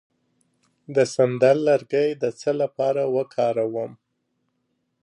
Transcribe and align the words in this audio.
د 0.95 0.97
سندل 1.15 1.57
لرګی 1.69 2.07
د 2.21 2.25
څه 2.39 2.51
لپاره 2.61 3.01
وکاروم؟ 3.15 3.91